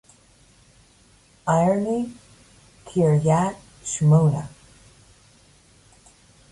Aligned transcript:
Ironi 1.57 1.99
Kiryat 2.87 3.53
Shmona 3.89 4.43